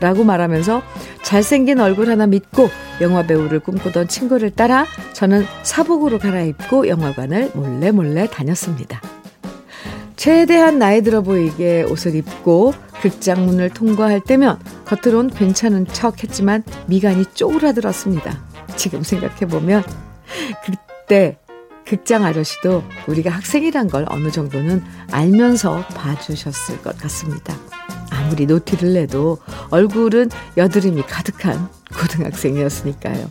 라고 0.00 0.24
말하면서 0.24 0.82
잘생긴 1.20 1.78
얼굴 1.80 2.08
하나 2.08 2.26
믿고 2.26 2.70
영화 3.02 3.22
배우를 3.26 3.60
꿈꾸던 3.60 4.08
친구를 4.08 4.50
따라 4.50 4.86
저는 5.12 5.44
사복으로 5.62 6.18
갈아입고 6.18 6.88
영화관을 6.88 7.50
몰래 7.52 7.90
몰래 7.90 8.26
다녔습니다. 8.26 9.02
최대한 10.16 10.78
나이 10.78 11.02
들어 11.02 11.22
보이게 11.22 11.82
옷을 11.82 12.14
입고 12.14 12.74
극장 13.00 13.46
문을 13.46 13.70
통과할 13.70 14.20
때면 14.20 14.58
겉으론 14.84 15.30
괜찮은 15.30 15.86
척 15.88 16.22
했지만 16.22 16.62
미간이 16.86 17.26
쪼그라들었습니다. 17.34 18.40
지금 18.76 19.02
생각해보면 19.02 19.82
그때 20.64 21.38
극장 21.84 22.24
아저씨도 22.24 22.84
우리가 23.06 23.30
학생이란 23.30 23.88
걸 23.88 24.06
어느 24.08 24.30
정도는 24.30 24.82
알면서 25.10 25.84
봐주셨을 25.88 26.82
것 26.82 26.96
같습니다. 26.98 27.54
아무리 28.10 28.46
노티를 28.46 28.94
내도 28.94 29.38
얼굴은 29.70 30.30
여드름이 30.56 31.02
가득한 31.02 31.68
고등학생이었으니까요. 31.98 33.30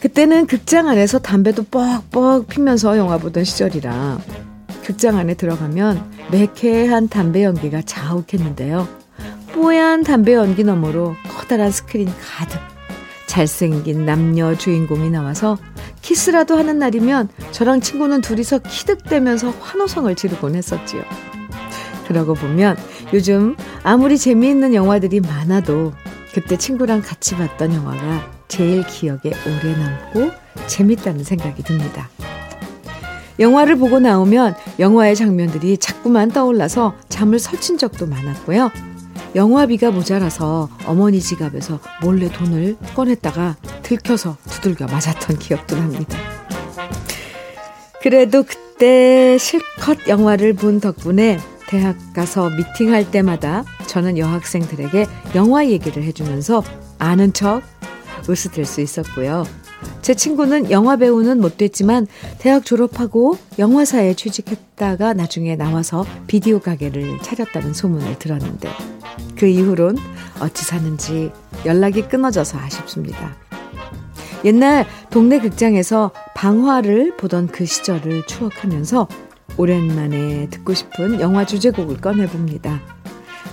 그때는 0.00 0.46
극장 0.46 0.88
안에서 0.88 1.18
담배도 1.18 1.64
뻑뻑 1.64 2.48
피면서 2.48 2.96
영화 2.96 3.18
보던 3.18 3.44
시절이라 3.44 4.18
극장 4.84 5.16
안에 5.16 5.34
들어가면 5.34 6.10
매캐한 6.30 7.08
담배 7.08 7.44
연기가 7.44 7.82
자욱했는데요. 7.82 8.88
뽀얀 9.52 10.02
담배 10.02 10.34
연기 10.34 10.64
너머로 10.64 11.16
커다란 11.28 11.70
스크린 11.70 12.08
가득 12.20 12.60
잘생긴 13.26 14.06
남녀 14.06 14.54
주인공이 14.54 15.10
나와서 15.10 15.58
키스라도 16.02 16.56
하는 16.56 16.78
날이면 16.78 17.28
저랑 17.52 17.80
친구는 17.80 18.20
둘이서 18.22 18.58
키득대면서 18.58 19.50
환호성을 19.50 20.14
지르곤 20.16 20.54
했었지요. 20.54 21.02
그러고 22.08 22.34
보면 22.34 22.76
요즘 23.12 23.56
아무리 23.84 24.18
재미있는 24.18 24.74
영화들이 24.74 25.20
많아도 25.20 25.92
그때 26.32 26.56
친구랑 26.56 27.02
같이 27.02 27.36
봤던 27.36 27.74
영화가 27.74 28.30
제일 28.48 28.84
기억에 28.84 29.20
오래 29.24 29.76
남고 29.76 30.32
재밌다는 30.66 31.22
생각이 31.22 31.62
듭니다. 31.62 32.08
영화를 33.40 33.76
보고 33.76 33.98
나오면 33.98 34.54
영화의 34.78 35.16
장면들이 35.16 35.78
자꾸만 35.78 36.30
떠올라서 36.30 36.94
잠을 37.08 37.38
설친 37.38 37.78
적도 37.78 38.06
많았고요. 38.06 38.70
영화비가 39.34 39.90
모자라서 39.90 40.68
어머니 40.86 41.20
지갑에서 41.20 41.80
몰래 42.02 42.28
돈을 42.28 42.76
꺼냈다가 42.94 43.56
들켜서 43.82 44.36
두들겨 44.48 44.86
맞았던 44.86 45.38
기억도 45.38 45.76
납니다. 45.76 46.18
그래도 48.02 48.42
그때 48.42 49.38
실컷 49.38 50.08
영화를 50.08 50.54
본 50.54 50.80
덕분에 50.80 51.38
대학 51.68 51.96
가서 52.14 52.50
미팅할 52.50 53.10
때마다 53.10 53.64
저는 53.86 54.18
여학생들에게 54.18 55.06
영화 55.34 55.66
얘기를 55.66 56.02
해주면서 56.02 56.64
아는 56.98 57.32
척 57.32 57.62
으스댈 58.28 58.64
수 58.64 58.80
있었고요. 58.80 59.44
제 60.02 60.14
친구는 60.14 60.70
영화 60.70 60.96
배우는 60.96 61.40
못 61.40 61.56
됐지만 61.56 62.06
대학 62.38 62.64
졸업하고 62.64 63.36
영화사에 63.58 64.14
취직했다가 64.14 65.12
나중에 65.12 65.56
나와서 65.56 66.06
비디오 66.26 66.58
가게를 66.58 67.18
차렸다는 67.22 67.74
소문을 67.74 68.18
들었는데 68.18 68.68
그 69.36 69.46
이후론 69.46 69.98
어찌 70.40 70.64
사는지 70.64 71.30
연락이 71.66 72.02
끊어져서 72.02 72.58
아쉽습니다. 72.58 73.36
옛날 74.44 74.86
동네 75.10 75.38
극장에서 75.38 76.12
방화를 76.34 77.16
보던 77.18 77.48
그 77.48 77.66
시절을 77.66 78.26
추억하면서 78.26 79.06
오랜만에 79.58 80.48
듣고 80.48 80.72
싶은 80.72 81.20
영화 81.20 81.44
주제곡을 81.44 82.00
꺼내봅니다. 82.00 82.80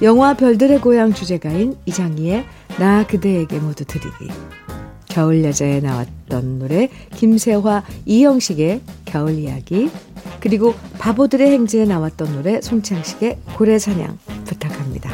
영화 0.02 0.34
별들의 0.34 0.80
고향 0.80 1.14
주제가인 1.14 1.76
이장희의 1.86 2.46
나 2.80 3.06
그대에게 3.06 3.60
모두 3.60 3.84
드리기. 3.84 4.30
겨울 5.10 5.44
여자에 5.44 5.80
나왔던 5.80 6.60
노래 6.60 6.90
김세화 7.16 7.84
이영식의 8.06 8.82
겨울 9.06 9.36
이야기 9.36 9.90
그리고 10.40 10.74
바보들의 11.00 11.50
행지에 11.50 11.86
나왔던 11.86 12.34
노래 12.34 12.62
송창식의 12.62 13.40
고래 13.56 13.80
사냥 13.80 14.18
부탁합니다. 14.46 15.10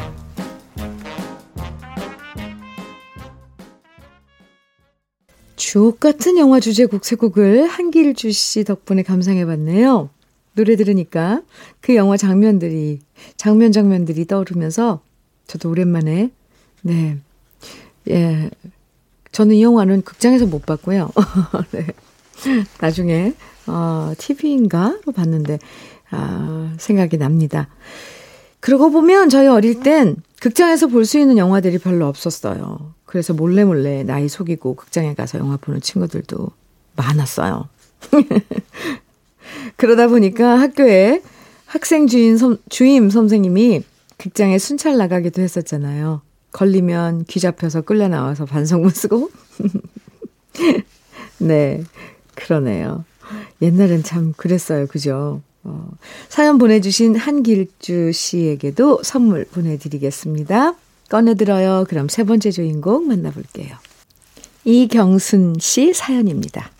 주옥 5.56 5.98
같은 5.98 6.38
영화 6.38 6.60
주제곡 6.60 7.04
세 7.04 7.16
곡을 7.16 7.66
한길주 7.66 8.32
씨 8.32 8.64
덕분에 8.64 9.02
감상해 9.02 9.46
봤네요. 9.46 10.10
노래 10.54 10.76
들으니까 10.76 11.42
그 11.80 11.96
영화 11.96 12.16
장면들이, 12.16 13.00
장면 13.36 13.72
장면들이 13.72 14.26
떠오르면서 14.26 15.00
저도 15.46 15.70
오랜만에, 15.70 16.30
네, 16.82 17.18
예. 18.08 18.50
저는 19.34 19.56
이 19.56 19.62
영화는 19.62 20.02
극장에서 20.02 20.46
못 20.46 20.64
봤고요. 20.64 21.10
네. 21.72 21.86
나중에, 22.80 23.34
어, 23.66 24.12
TV인가로 24.16 25.12
봤는데, 25.14 25.58
아, 26.10 26.72
생각이 26.78 27.18
납니다. 27.18 27.68
그러고 28.60 28.90
보면 28.90 29.28
저희 29.28 29.48
어릴 29.48 29.80
땐 29.80 30.16
극장에서 30.40 30.86
볼 30.86 31.04
수 31.04 31.18
있는 31.18 31.36
영화들이 31.36 31.78
별로 31.78 32.06
없었어요. 32.06 32.94
그래서 33.04 33.34
몰래 33.34 33.64
몰래 33.64 34.04
나이 34.04 34.28
속이고 34.28 34.76
극장에 34.76 35.14
가서 35.14 35.38
영화 35.38 35.56
보는 35.56 35.80
친구들도 35.80 36.48
많았어요. 36.96 37.68
그러다 39.76 40.08
보니까 40.08 40.58
학교에 40.60 41.22
학생 41.66 42.06
주인 42.06 42.36
선, 42.36 42.58
주임 42.68 43.10
선생님이 43.10 43.82
극장에 44.16 44.58
순찰 44.58 44.96
나가기도 44.96 45.42
했었잖아요. 45.42 46.22
걸리면 46.54 47.24
귀 47.24 47.40
잡혀서 47.40 47.82
끌려 47.82 48.08
나와서 48.08 48.46
반성문 48.46 48.90
쓰고. 48.90 49.30
네, 51.38 51.82
그러네요. 52.36 53.04
옛날엔 53.60 54.04
참 54.04 54.32
그랬어요. 54.36 54.86
그죠? 54.86 55.42
어, 55.64 55.90
사연 56.28 56.58
보내주신 56.58 57.16
한길주 57.16 58.12
씨에게도 58.12 59.02
선물 59.02 59.44
보내드리겠습니다. 59.46 60.74
꺼내들어요. 61.08 61.86
그럼 61.88 62.08
세 62.08 62.22
번째 62.22 62.50
주인공 62.52 63.08
만나볼게요. 63.08 63.76
이경순 64.64 65.56
씨 65.58 65.92
사연입니다. 65.92 66.70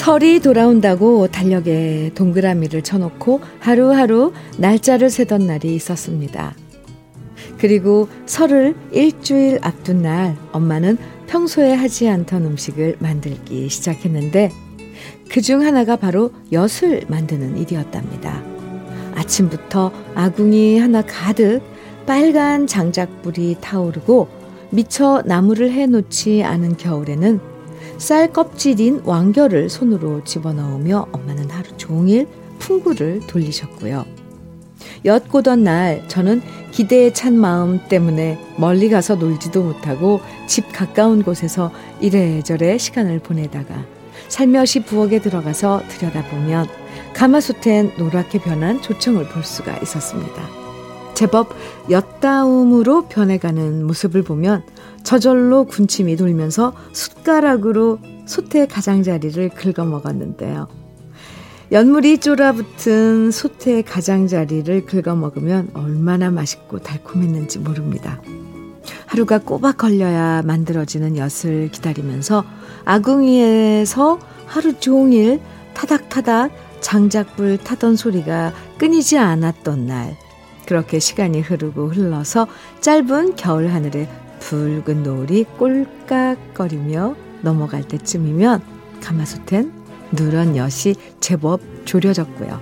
설이 0.00 0.40
돌아온다고 0.40 1.28
달력에 1.28 2.12
동그라미를 2.14 2.80
쳐놓고 2.80 3.42
하루하루 3.58 4.32
날짜를 4.56 5.10
세던 5.10 5.46
날이 5.46 5.74
있었습니다. 5.74 6.54
그리고 7.58 8.08
설을 8.24 8.74
일주일 8.92 9.58
앞둔 9.60 10.00
날 10.00 10.38
엄마는 10.52 10.96
평소에 11.26 11.74
하지 11.74 12.08
않던 12.08 12.46
음식을 12.46 12.96
만들기 12.98 13.68
시작했는데 13.68 14.50
그 15.28 15.42
중 15.42 15.60
하나가 15.66 15.96
바로 15.96 16.32
엿을 16.50 17.02
만드는 17.08 17.58
일이었답니다. 17.58 18.42
아침부터 19.16 19.92
아궁이 20.14 20.78
하나 20.78 21.02
가득 21.02 21.60
빨간 22.06 22.66
장작불이 22.66 23.58
타오르고 23.60 24.28
미처 24.70 25.22
나무를 25.26 25.70
해놓지 25.70 26.42
않은 26.42 26.78
겨울에는 26.78 27.59
쌀 28.00 28.32
껍질인 28.32 29.02
왕겨를 29.04 29.68
손으로 29.68 30.24
집어넣으며 30.24 31.08
엄마는 31.12 31.50
하루 31.50 31.68
종일 31.76 32.26
풍구를 32.58 33.20
돌리셨고요. 33.26 34.06
엿고던 35.04 35.64
날 35.64 36.08
저는 36.08 36.40
기대에 36.70 37.12
찬 37.12 37.36
마음 37.36 37.78
때문에 37.90 38.42
멀리 38.56 38.88
가서 38.88 39.16
놀지도 39.16 39.62
못하고 39.62 40.20
집 40.46 40.72
가까운 40.72 41.22
곳에서 41.22 41.72
이래저래 42.00 42.78
시간을 42.78 43.18
보내다가 43.18 43.84
살며시 44.28 44.84
부엌에 44.84 45.20
들어가서 45.20 45.82
들여다보면 45.88 46.68
가마솥엔 47.12 47.92
노랗게 47.98 48.40
변한 48.40 48.80
조청을 48.80 49.28
볼 49.28 49.44
수가 49.44 49.76
있었습니다. 49.76 50.42
제법 51.12 51.54
엿다움으로 51.90 53.08
변해가는 53.08 53.86
모습을 53.86 54.22
보면 54.22 54.62
저절로 55.02 55.64
군침이 55.64 56.16
돌면서 56.16 56.72
숟가락으로 56.92 57.98
솥의 58.26 58.68
가장자리를 58.68 59.48
긁어 59.50 59.84
먹었는데요. 59.84 60.68
연물이 61.72 62.18
쫄아붙은 62.18 63.30
솥의 63.30 63.84
가장자리를 63.84 64.86
긁어 64.86 65.14
먹으면 65.14 65.70
얼마나 65.74 66.30
맛있고 66.30 66.80
달콤했는지 66.80 67.60
모릅니다. 67.60 68.20
하루가 69.06 69.38
꼬박 69.38 69.78
걸려야 69.78 70.42
만들어지는 70.42 71.16
엿을 71.16 71.70
기다리면서 71.70 72.44
아궁이에서 72.84 74.18
하루 74.46 74.78
종일 74.78 75.40
타닥타닥 75.74 76.52
장작불 76.80 77.58
타던 77.58 77.96
소리가 77.96 78.52
끊이지 78.78 79.18
않았던 79.18 79.86
날. 79.86 80.16
그렇게 80.66 80.98
시간이 80.98 81.40
흐르고 81.40 81.88
흘러서 81.88 82.46
짧은 82.80 83.36
겨울 83.36 83.68
하늘에 83.68 84.08
붉은 84.40 85.02
노을이 85.02 85.44
꼴깍거리며 85.58 87.14
넘어갈 87.42 87.82
때쯤이면 87.86 88.60
가마솥엔 89.00 89.72
누런 90.12 90.56
엿이 90.56 90.96
제법 91.20 91.60
졸여졌고요. 91.84 92.60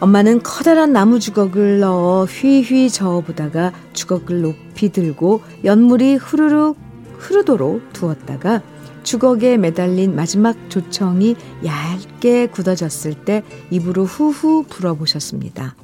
엄마는 0.00 0.42
커다란 0.42 0.92
나무 0.92 1.20
주걱을 1.20 1.80
넣어 1.80 2.24
휘휘 2.24 2.90
저어보다가 2.90 3.72
주걱을 3.92 4.42
높이 4.42 4.90
들고 4.90 5.42
연물이 5.64 6.16
후루룩 6.16 6.76
흐르도록 7.18 7.92
두었다가 7.92 8.62
주걱에 9.04 9.56
매달린 9.56 10.14
마지막 10.14 10.56
조청이 10.68 11.36
얇게 11.64 12.48
굳어졌을 12.48 13.14
때 13.14 13.42
입으로 13.70 14.04
후후 14.04 14.64
불어보셨습니다. 14.68 15.76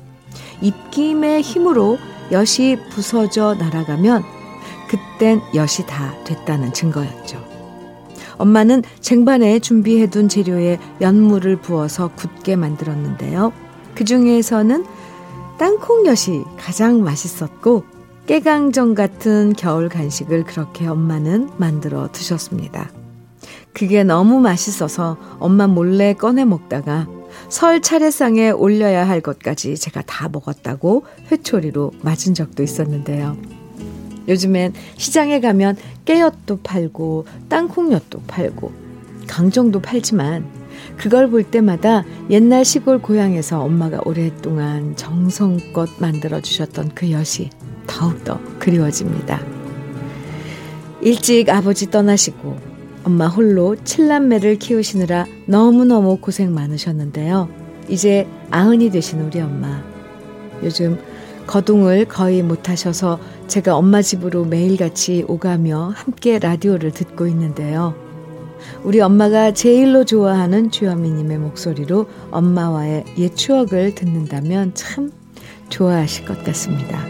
입김의 0.60 1.40
힘으로 1.40 1.98
엿이 2.32 2.78
부서져 2.90 3.54
날아가면 3.54 4.41
그땐 4.92 5.40
엿이 5.54 5.86
다 5.86 6.14
됐다는 6.24 6.74
증거였죠. 6.74 7.42
엄마는 8.36 8.82
쟁반에 9.00 9.58
준비해둔 9.58 10.28
재료에 10.28 10.78
연물을 11.00 11.56
부어서 11.56 12.08
굳게 12.08 12.56
만들었는데요. 12.56 13.54
그 13.94 14.04
중에서는 14.04 14.84
땅콩엿이 15.58 16.44
가장 16.58 17.02
맛있었고 17.02 17.84
깨강정 18.26 18.94
같은 18.94 19.54
겨울 19.54 19.88
간식을 19.88 20.44
그렇게 20.44 20.86
엄마는 20.86 21.50
만들어 21.56 22.10
드셨습니다. 22.12 22.90
그게 23.72 24.04
너무 24.04 24.40
맛있어서 24.40 25.16
엄마 25.38 25.66
몰래 25.66 26.12
꺼내 26.12 26.44
먹다가 26.44 27.06
설 27.48 27.80
차례상에 27.80 28.50
올려야 28.50 29.08
할 29.08 29.22
것까지 29.22 29.76
제가 29.76 30.02
다 30.02 30.28
먹었다고 30.28 31.04
회초리로 31.30 31.92
맞은 32.02 32.34
적도 32.34 32.62
있었는데요. 32.62 33.61
요즘엔 34.28 34.74
시장에 34.96 35.40
가면 35.40 35.76
깨엿도 36.04 36.60
팔고 36.62 37.26
땅콩엿도 37.48 38.22
팔고 38.26 38.72
강정도 39.26 39.80
팔지만 39.80 40.44
그걸 40.96 41.30
볼 41.30 41.42
때마다 41.44 42.04
옛날 42.30 42.64
시골 42.64 43.00
고향에서 43.00 43.62
엄마가 43.62 44.00
오랫동안 44.04 44.96
정성껏 44.96 45.90
만들어 45.98 46.40
주셨던 46.40 46.92
그 46.94 47.10
엿이 47.10 47.50
더욱더 47.86 48.40
그리워집니다. 48.58 49.40
일찍 51.00 51.48
아버지 51.48 51.90
떠나시고 51.90 52.56
엄마 53.04 53.26
홀로 53.26 53.76
칠남매를 53.82 54.58
키우시느라 54.58 55.26
너무너무 55.46 56.18
고생 56.18 56.54
많으셨는데요. 56.54 57.48
이제 57.88 58.26
아흔이 58.50 58.90
되신 58.90 59.20
우리 59.22 59.40
엄마. 59.40 59.82
요즘 60.62 60.98
거동을 61.46 62.06
거의 62.06 62.42
못하셔서 62.42 63.18
제가 63.46 63.76
엄마 63.76 64.02
집으로 64.02 64.44
매일같이 64.44 65.24
오가며 65.28 65.92
함께 65.94 66.38
라디오를 66.38 66.92
듣고 66.92 67.26
있는데요. 67.26 67.94
우리 68.84 69.00
엄마가 69.00 69.52
제일로 69.52 70.04
좋아하는 70.04 70.70
주현미님의 70.70 71.38
목소리로 71.38 72.06
엄마와의 72.30 73.04
옛 73.18 73.34
추억을 73.34 73.94
듣는다면 73.94 74.74
참 74.74 75.12
좋아하실 75.68 76.26
것 76.26 76.44
같습니다. 76.44 77.04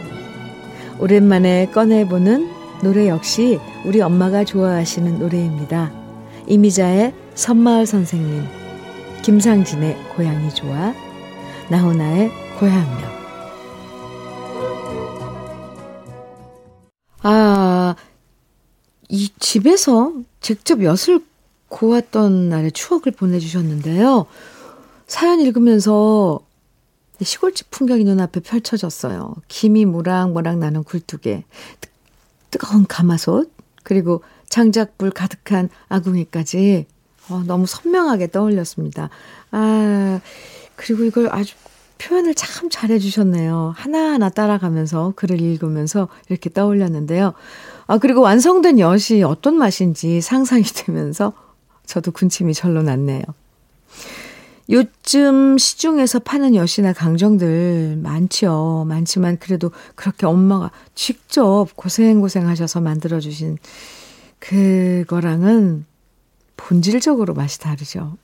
오랜만에 0.98 1.66
꺼내보는 1.66 2.48
노래 2.82 3.08
역시 3.08 3.58
우리 3.84 4.00
엄마가 4.00 4.44
좋아하시는 4.44 5.18
노래입니다. 5.18 5.92
이미자의 6.46 7.14
선마을 7.34 7.86
선생님, 7.86 8.44
김상진의 9.22 9.96
고향이 10.16 10.54
좋아, 10.54 10.92
나훈아의 11.70 12.30
고향명. 12.58 13.11
이 19.12 19.28
집에서 19.38 20.14
직접 20.40 20.82
엿을 20.82 21.22
고왔던 21.68 22.48
날의 22.48 22.72
추억을 22.72 23.12
보내주셨는데요. 23.12 24.24
사연 25.06 25.40
읽으면서 25.40 26.40
시골집 27.20 27.70
풍경이 27.70 28.04
눈앞에 28.04 28.40
펼쳐졌어요. 28.40 29.34
김이 29.48 29.84
모락모락 29.84 30.56
나는 30.56 30.82
굴뚝에 30.82 31.44
뜨거운 32.50 32.86
가마솥, 32.86 33.52
그리고 33.82 34.24
장작불 34.48 35.10
가득한 35.10 35.68
아궁이까지 35.90 36.86
어, 37.28 37.42
너무 37.46 37.66
선명하게 37.66 38.30
떠올렸습니다. 38.30 39.10
아, 39.50 40.20
그리고 40.74 41.04
이걸 41.04 41.28
아주 41.30 41.54
표현을 41.98 42.34
참 42.34 42.70
잘해 42.70 42.98
주셨네요. 42.98 43.74
하나하나 43.76 44.30
따라가면서 44.30 45.12
글을 45.16 45.38
읽으면서 45.40 46.08
이렇게 46.30 46.48
떠올렸는데요. 46.48 47.34
아, 47.92 47.98
그리고 47.98 48.22
완성된 48.22 48.78
엿이 48.78 49.22
어떤 49.22 49.58
맛인지 49.58 50.22
상상이 50.22 50.62
되면서 50.74 51.34
저도 51.84 52.10
군침이 52.10 52.54
절로 52.54 52.82
났네요. 52.82 53.22
요즘 54.70 55.58
시중에서 55.58 56.20
파는 56.20 56.54
엿이나 56.54 56.94
강정들 56.94 57.98
많지요. 58.02 58.86
많지만 58.88 59.36
그래도 59.38 59.72
그렇게 59.94 60.24
엄마가 60.24 60.70
직접 60.94 61.66
고생고생 61.76 62.48
하셔서 62.48 62.80
만들어주신 62.80 63.58
그거랑은 64.38 65.84
본질적으로 66.56 67.34
맛이 67.34 67.58
다르죠. 67.60 68.16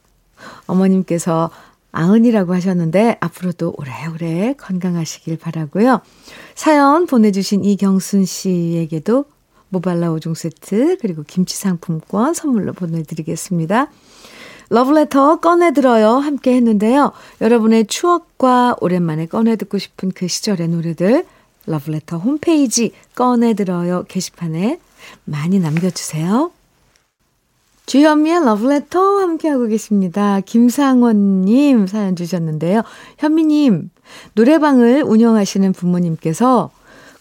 어머님께서 0.67 1.51
아흔이라고 1.93 2.55
하셨는데 2.55 3.19
앞으로도 3.21 3.75
오래오래 3.77 4.55
건강하시길 4.57 5.37
바라고요. 5.37 6.01
사연 6.55 7.07
보내주신 7.07 7.65
이경순 7.65 8.25
씨에게도 8.25 9.27
모발라 9.71 10.11
5종 10.11 10.35
세트 10.35 10.99
그리고 11.01 11.23
김치 11.27 11.57
상품권 11.57 12.35
선물로 12.35 12.73
보내드리겠습니다. 12.73 13.89
러브레터 14.71 15.41
꺼내들어요 15.41 16.17
함께 16.17 16.55
했는데요. 16.55 17.13
여러분의 17.41 17.87
추억과 17.87 18.77
오랜만에 18.81 19.27
꺼내듣고 19.27 19.79
싶은 19.79 20.13
그 20.13 20.29
시절의 20.29 20.69
노래들 20.69 21.25
러브레터 21.67 22.19
홈페이지 22.19 22.93
꺼내들어요 23.15 24.05
게시판에 24.09 24.79
많이 25.25 25.59
남겨주세요. 25.59 26.51
주현미의 27.87 28.45
러브레터 28.45 29.21
함께하고 29.21 29.67
계십니다. 29.67 30.41
김상원님 30.41 31.87
사연 31.87 32.17
주셨는데요. 32.17 32.83
현미님, 33.17 33.91
노래방을 34.35 35.05
운영하시는 35.05 35.73
부모님께서 35.73 36.71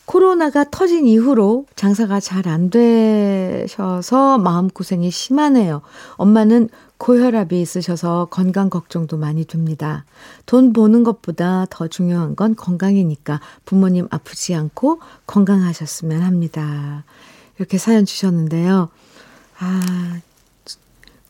코로나가 0.07 0.63
터진 0.63 1.05
이후로 1.05 1.65
장사가 1.75 2.21
잘 2.21 2.47
안 2.47 2.69
되셔서 2.69 4.37
마음고생이 4.37 5.11
심하네요. 5.11 5.81
엄마는 6.15 6.69
고혈압이 6.97 7.59
있으셔서 7.61 8.29
건강 8.31 8.69
걱정도 8.69 9.17
많이 9.17 9.43
됩니다. 9.43 10.05
돈 10.45 10.71
버는 10.71 11.03
것보다 11.03 11.65
더 11.69 11.89
중요한 11.89 12.37
건 12.37 12.55
건강이니까 12.55 13.41
부모님 13.65 14.07
아프지 14.09 14.55
않고 14.55 15.01
건강하셨으면 15.27 16.21
합니다. 16.21 17.03
이렇게 17.57 17.77
사연 17.77 18.05
주셨는데요. 18.05 18.87
아, 19.59 20.19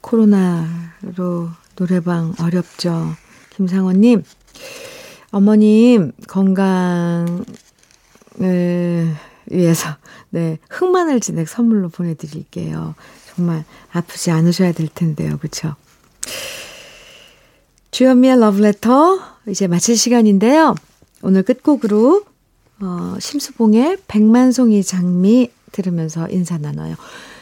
코로나로 0.02 1.50
노래방 1.76 2.34
어렵죠. 2.40 3.08
김상원님, 3.56 4.24
어머님 5.32 6.12
건강 6.28 7.44
을 8.42 9.16
위해서, 9.50 9.96
네, 10.30 10.58
흑마늘 10.70 11.20
진액 11.20 11.48
선물로 11.48 11.90
보내드릴게요. 11.90 12.96
정말 13.36 13.64
아프지 13.92 14.32
않으셔야 14.32 14.72
될 14.72 14.88
텐데요. 14.88 15.38
그쵸? 15.38 15.76
주현미의 17.92 18.40
러브레터, 18.40 19.20
이제 19.48 19.68
마칠 19.68 19.98
시간인데요. 19.98 20.76
오늘 21.22 21.44
끝곡으로, 21.44 22.24
어, 22.82 23.16
심수봉의 23.20 23.98
백만송이 24.08 24.84
장미 24.84 25.50
들으면서 25.72 26.28
인사 26.30 26.58
나눠요. 26.58 26.96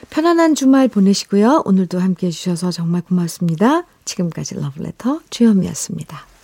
편안한 0.09 0.55
주말 0.55 0.87
보내시고요. 0.87 1.63
오늘도 1.65 1.99
함께 1.99 2.27
해주셔서 2.27 2.71
정말 2.71 3.01
고맙습니다. 3.01 3.85
지금까지 4.05 4.55
러브레터 4.55 5.21
주현미였습니다. 5.29 6.34